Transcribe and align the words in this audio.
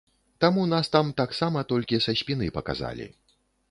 Таму 0.45 0.63
нас 0.71 0.89
там 0.95 1.13
таксама 1.23 1.65
толькі 1.75 2.03
са 2.09 2.19
спіны 2.25 2.53
паказалі. 2.61 3.13